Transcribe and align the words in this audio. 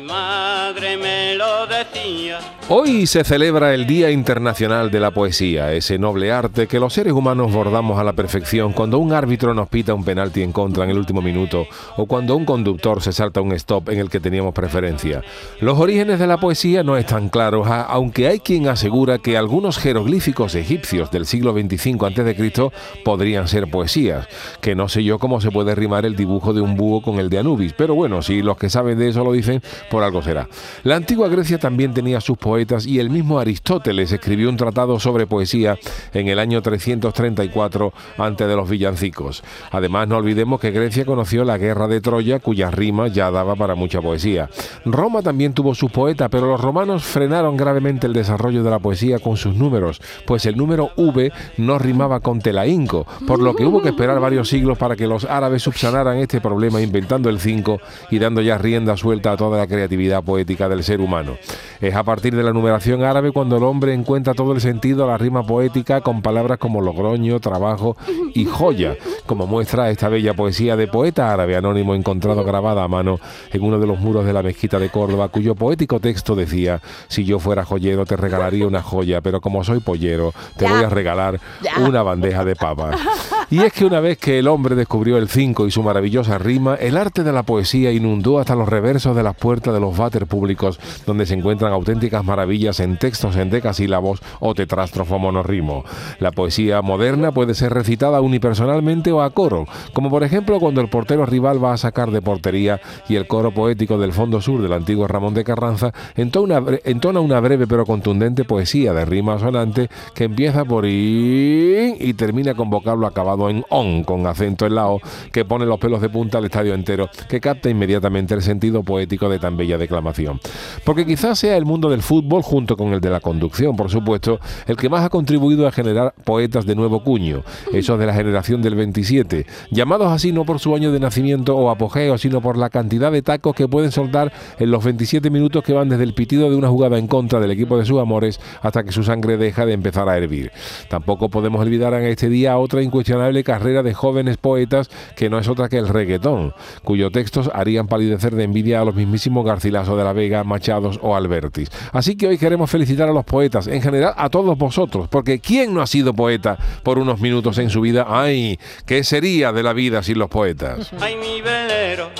madre 0.00 0.96
me 0.96 1.34
lo 1.34 1.66
decía. 1.66 2.38
Hoy 2.68 3.06
se 3.06 3.24
celebra 3.24 3.74
el 3.74 3.86
Día 3.86 4.10
Internacional 4.10 4.90
de 4.90 4.98
la 4.98 5.10
Poesía, 5.10 5.72
ese 5.72 5.98
noble 5.98 6.32
arte 6.32 6.66
que 6.66 6.80
los 6.80 6.94
seres 6.94 7.12
humanos 7.12 7.52
bordamos 7.52 7.98
a 7.98 8.04
la 8.04 8.14
perfección 8.14 8.72
cuando 8.72 8.98
un 8.98 9.12
árbitro 9.12 9.52
nos 9.52 9.68
pita 9.68 9.92
un 9.92 10.02
penalti 10.02 10.42
en 10.42 10.52
contra 10.52 10.84
en 10.84 10.90
el 10.90 10.98
último 10.98 11.20
minuto 11.20 11.66
o 11.96 12.06
cuando 12.06 12.34
un 12.36 12.46
conductor 12.46 13.02
se 13.02 13.12
salta 13.12 13.42
un 13.42 13.52
stop 13.52 13.90
en 13.90 13.98
el 13.98 14.08
que 14.08 14.20
teníamos 14.20 14.54
preferencia. 14.54 15.22
Los 15.60 15.78
orígenes 15.78 16.18
de 16.18 16.26
la 16.26 16.38
poesía 16.38 16.82
no 16.82 16.96
están 16.96 17.28
claros, 17.28 17.68
aunque 17.68 18.28
hay 18.28 18.40
quien 18.40 18.68
asegura 18.68 19.18
que 19.18 19.36
algunos 19.36 19.78
jeroglíficos 19.78 20.54
egipcios 20.54 21.10
del 21.10 21.26
siglo 21.26 21.52
25 21.52 22.06
a.C. 22.06 22.70
podrían 23.04 23.46
ser 23.46 23.70
poesías, 23.70 24.26
que 24.60 24.74
no 24.74 24.88
sé 24.88 25.04
yo 25.04 25.18
cómo 25.18 25.40
se 25.40 25.50
puede 25.50 25.74
rimar 25.74 26.06
el 26.06 26.16
dibujo 26.16 26.52
de 26.52 26.60
un 26.60 26.76
búho 26.76 27.02
con 27.02 27.18
el 27.18 27.28
de 27.28 27.38
Anubis, 27.38 27.74
pero 27.74 27.94
bueno, 27.94 28.22
si 28.22 28.42
los 28.42 28.56
que 28.56 28.70
saben 28.70 28.98
de 28.98 29.08
eso 29.08 29.22
lo 29.22 29.32
dicen, 29.32 29.62
por 29.90 30.02
algo 30.02 30.22
será. 30.22 30.48
La 30.82 30.96
antigua 30.96 31.28
Grecia 31.28 31.58
también 31.58 31.94
tenía 31.94 32.20
sus 32.20 32.38
poetas 32.38 32.86
y 32.86 32.98
el 32.98 33.10
mismo 33.10 33.38
Aristóteles 33.38 34.12
escribió 34.12 34.48
un 34.48 34.56
tratado 34.56 34.98
sobre 35.00 35.26
poesía 35.26 35.78
en 36.12 36.28
el 36.28 36.38
año 36.38 36.62
334 36.62 37.92
antes 38.18 38.48
de 38.48 38.56
los 38.56 38.68
villancicos. 38.68 39.42
Además, 39.70 40.08
no 40.08 40.16
olvidemos 40.16 40.60
que 40.60 40.70
Grecia 40.70 41.04
conoció 41.04 41.44
la 41.44 41.58
guerra 41.58 41.88
de 41.88 42.00
Troya, 42.00 42.38
cuyas 42.38 42.72
rimas 42.74 43.12
ya 43.12 43.30
daba 43.30 43.56
para 43.56 43.74
mucha 43.74 44.00
poesía. 44.00 44.48
Roma 44.84 45.22
también 45.22 45.54
tuvo 45.54 45.74
sus 45.74 45.90
poetas, 45.90 46.28
pero 46.30 46.46
los 46.46 46.60
romanos 46.60 47.04
frenaron 47.04 47.56
gravemente 47.56 48.06
el 48.06 48.12
desarrollo 48.12 48.62
de 48.62 48.70
la 48.70 48.78
poesía 48.78 49.18
con 49.18 49.36
sus 49.36 49.54
números, 49.54 50.00
pues 50.26 50.46
el 50.46 50.56
número 50.56 50.90
V 50.96 51.32
no 51.58 51.78
rimaba 51.78 52.20
con 52.20 52.40
telaínco, 52.40 53.06
por 53.26 53.40
lo 53.40 53.54
que 53.54 53.64
hubo 53.64 53.82
que 53.82 53.88
esperar 53.90 54.20
varios 54.20 54.48
siglos 54.48 54.78
para 54.78 54.96
que 54.96 55.06
los 55.06 55.24
árabes 55.24 55.62
subsanaran 55.62 56.18
este 56.18 56.40
problema 56.40 56.80
inventando 56.80 57.28
el 57.28 57.40
5 57.40 57.80
y 58.10 58.18
dando 58.18 58.40
ya 58.40 58.58
rienda 58.58 58.96
suelta 58.96 59.32
a 59.32 59.36
toda 59.36 59.58
la 59.58 59.66
creatividad 59.74 60.22
poética 60.22 60.68
del 60.68 60.84
ser 60.84 61.00
humano. 61.00 61.36
Es 61.80 61.94
a 61.94 62.04
partir 62.04 62.34
de 62.36 62.42
la 62.42 62.52
numeración 62.52 63.02
árabe 63.02 63.32
cuando 63.32 63.56
el 63.56 63.64
hombre 63.64 63.92
encuentra 63.92 64.34
todo 64.34 64.52
el 64.52 64.60
sentido 64.60 65.04
a 65.04 65.08
la 65.08 65.18
rima 65.18 65.42
poética 65.42 66.00
con 66.00 66.22
palabras 66.22 66.58
como 66.58 66.80
logroño, 66.80 67.40
trabajo 67.40 67.96
y 68.34 68.44
joya, 68.44 68.96
como 69.26 69.46
muestra 69.46 69.90
esta 69.90 70.08
bella 70.08 70.34
poesía 70.34 70.76
de 70.76 70.86
poeta 70.86 71.32
árabe 71.32 71.56
anónimo 71.56 71.94
encontrado 71.94 72.44
grabada 72.44 72.84
a 72.84 72.88
mano 72.88 73.18
en 73.52 73.62
uno 73.62 73.78
de 73.78 73.86
los 73.86 73.98
muros 73.98 74.24
de 74.24 74.32
la 74.32 74.42
mezquita 74.42 74.78
de 74.78 74.90
Córdoba, 74.90 75.28
cuyo 75.28 75.54
poético 75.54 75.98
texto 75.98 76.36
decía, 76.36 76.80
si 77.08 77.24
yo 77.24 77.38
fuera 77.38 77.64
joyero 77.64 78.06
te 78.06 78.16
regalaría 78.16 78.66
una 78.66 78.82
joya, 78.82 79.20
pero 79.20 79.40
como 79.40 79.64
soy 79.64 79.80
pollero, 79.80 80.32
te 80.56 80.68
voy 80.68 80.84
a 80.84 80.88
regalar 80.88 81.40
una 81.80 82.02
bandeja 82.02 82.44
de 82.44 82.54
papas. 82.54 82.96
Y 83.50 83.60
es 83.60 83.72
que 83.72 83.84
una 83.84 84.00
vez 84.00 84.16
que 84.18 84.38
el 84.38 84.48
hombre 84.48 84.74
descubrió 84.74 85.18
el 85.18 85.28
5 85.28 85.66
y 85.66 85.70
su 85.70 85.82
maravillosa 85.82 86.38
rima, 86.38 86.76
el 86.76 86.96
arte 86.96 87.22
de 87.22 87.32
la 87.32 87.42
poesía 87.42 87.92
inundó 87.92 88.38
hasta 88.38 88.54
los 88.54 88.68
reversos 88.68 89.14
de 89.14 89.22
las 89.22 89.36
puertas 89.36 89.74
de 89.74 89.80
los 89.80 89.96
váter 89.96 90.26
públicos, 90.26 90.80
donde 91.06 91.26
se 91.26 91.34
encuentran 91.34 91.72
auténticas 91.72 92.24
maravillas 92.24 92.80
en 92.80 92.98
textos 92.98 93.36
en 93.36 93.50
decasílabos 93.50 94.22
o 94.40 94.54
tetrástrofo 94.54 95.18
monorrimo. 95.18 95.84
La 96.20 96.32
poesía 96.32 96.80
moderna 96.80 97.32
puede 97.32 97.54
ser 97.54 97.74
recitada 97.74 98.22
unipersonalmente 98.22 99.12
o 99.12 99.20
a 99.20 99.30
coro, 99.30 99.66
como 99.92 100.08
por 100.08 100.24
ejemplo 100.24 100.58
cuando 100.58 100.80
el 100.80 100.88
portero 100.88 101.26
rival 101.26 101.62
va 101.62 101.74
a 101.74 101.78
sacar 101.78 102.10
de 102.10 102.22
portería 102.22 102.80
y 103.08 103.16
el 103.16 103.26
coro 103.26 103.52
poético 103.52 103.98
del 103.98 104.12
fondo 104.12 104.40
sur 104.40 104.62
del 104.62 104.72
antiguo 104.72 105.06
Ramón 105.06 105.34
de 105.34 105.44
Carranza 105.44 105.92
entona 106.16 107.20
una, 107.20 107.40
breve 107.40 107.66
pero 107.66 107.84
contundente 107.84 108.44
poesía 108.44 108.92
de 108.94 109.04
rima 109.04 109.38
sonante 109.38 109.90
que 110.14 110.24
empieza 110.24 110.64
por 110.64 110.86
y 110.86 112.14
termina 112.14 112.54
con 112.54 112.70
vocablo 112.70 113.06
acabado 113.06 113.33
en 113.48 113.64
on 113.68 114.04
con 114.04 114.26
acento 114.26 114.66
en 114.66 114.74
la 114.74 114.88
o 114.88 115.00
que 115.32 115.44
pone 115.44 115.66
los 115.66 115.78
pelos 115.78 116.00
de 116.00 116.08
punta 116.08 116.38
al 116.38 116.44
estadio 116.44 116.74
entero, 116.74 117.08
que 117.28 117.40
capta 117.40 117.68
inmediatamente 117.68 118.34
el 118.34 118.42
sentido 118.42 118.82
poético 118.82 119.28
de 119.28 119.38
tan 119.38 119.56
bella 119.56 119.78
declamación. 119.78 120.40
Porque 120.84 121.06
quizás 121.06 121.38
sea 121.38 121.56
el 121.56 121.64
mundo 121.64 121.90
del 121.90 122.02
fútbol, 122.02 122.42
junto 122.42 122.76
con 122.76 122.92
el 122.92 123.00
de 123.00 123.10
la 123.10 123.20
conducción, 123.20 123.76
por 123.76 123.90
supuesto, 123.90 124.38
el 124.66 124.76
que 124.76 124.88
más 124.88 125.04
ha 125.04 125.10
contribuido 125.10 125.66
a 125.66 125.72
generar 125.72 126.14
poetas 126.24 126.66
de 126.66 126.74
nuevo 126.74 127.02
cuño, 127.02 127.42
esos 127.72 127.98
de 127.98 128.06
la 128.06 128.14
generación 128.14 128.62
del 128.62 128.74
27, 128.74 129.46
llamados 129.70 130.08
así 130.08 130.32
no 130.32 130.44
por 130.44 130.58
su 130.58 130.74
año 130.74 130.92
de 130.92 131.00
nacimiento 131.00 131.56
o 131.56 131.70
apogeo, 131.70 132.18
sino 132.18 132.40
por 132.40 132.56
la 132.56 132.70
cantidad 132.70 133.12
de 133.12 133.22
tacos 133.22 133.54
que 133.54 133.68
pueden 133.68 133.92
soltar 133.92 134.32
en 134.58 134.70
los 134.70 134.84
27 134.84 135.30
minutos 135.30 135.62
que 135.62 135.72
van 135.72 135.88
desde 135.88 136.04
el 136.04 136.14
pitido 136.14 136.50
de 136.50 136.56
una 136.56 136.68
jugada 136.68 136.98
en 136.98 137.06
contra 137.06 137.40
del 137.40 137.50
equipo 137.50 137.78
de 137.78 137.84
sus 137.84 138.00
amores 138.00 138.40
hasta 138.62 138.84
que 138.84 138.92
su 138.92 139.02
sangre 139.02 139.36
deja 139.36 139.66
de 139.66 139.72
empezar 139.72 140.08
a 140.08 140.16
hervir. 140.16 140.52
Tampoco 140.88 141.28
podemos 141.28 141.60
olvidar 141.60 141.94
en 141.94 142.04
este 142.04 142.28
día 142.28 142.58
otra 142.58 142.82
incuestionable 142.82 143.23
carrera 143.44 143.82
de 143.82 143.94
jóvenes 143.94 144.36
poetas 144.36 144.90
que 145.16 145.30
no 145.30 145.38
es 145.38 145.48
otra 145.48 145.68
que 145.68 145.78
el 145.78 145.88
reggaetón, 145.88 146.54
cuyos 146.82 147.12
textos 147.12 147.50
harían 147.54 147.86
palidecer 147.86 148.34
de 148.34 148.44
envidia 148.44 148.80
a 148.80 148.84
los 148.84 148.94
mismísimos 148.94 149.44
Garcilaso 149.44 149.96
de 149.96 150.04
la 150.04 150.12
Vega, 150.12 150.44
Machados 150.44 150.98
o 151.02 151.14
Albertis. 151.14 151.70
Así 151.92 152.16
que 152.16 152.26
hoy 152.26 152.38
queremos 152.38 152.70
felicitar 152.70 153.08
a 153.08 153.12
los 153.12 153.24
poetas, 153.24 153.66
en 153.66 153.82
general 153.82 154.14
a 154.16 154.28
todos 154.28 154.56
vosotros, 154.58 155.08
porque 155.08 155.40
¿quién 155.40 155.74
no 155.74 155.82
ha 155.82 155.86
sido 155.86 156.14
poeta 156.14 156.58
por 156.82 156.98
unos 156.98 157.20
minutos 157.20 157.58
en 157.58 157.70
su 157.70 157.80
vida? 157.80 158.06
¡Ay! 158.08 158.58
¿Qué 158.86 159.04
sería 159.04 159.52
de 159.52 159.62
la 159.62 159.72
vida 159.72 160.02
sin 160.02 160.18
los 160.18 160.28
poetas? 160.28 160.90
Ay, 161.00 161.16
mi 161.16 161.40
velero, 161.40 162.10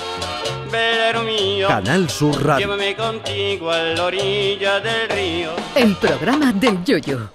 velero 0.71 1.23
mío. 1.23 1.67
Canal 1.67 2.09
Sur 2.09 2.43
Radio. 2.43 2.67
Llévame 2.67 2.95
contigo 2.95 3.71
a 3.71 3.79
la 3.79 4.05
orilla 4.05 4.79
del 4.79 5.09
río. 5.09 5.51
El 5.75 5.95
programa 5.95 6.53
del 6.53 6.83
Yoyo. 6.83 7.34